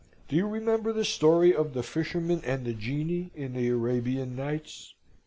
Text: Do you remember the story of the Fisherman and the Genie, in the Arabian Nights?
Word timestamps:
Do 0.27 0.35
you 0.35 0.47
remember 0.47 0.91
the 0.91 1.05
story 1.05 1.55
of 1.55 1.75
the 1.75 1.83
Fisherman 1.83 2.41
and 2.43 2.65
the 2.65 2.73
Genie, 2.73 3.29
in 3.35 3.53
the 3.53 3.67
Arabian 3.69 4.35
Nights? 4.35 4.95